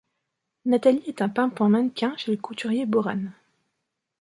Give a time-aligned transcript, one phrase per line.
[0.65, 3.25] Nathalie est un pimpant mannequin chez le couturier Boran.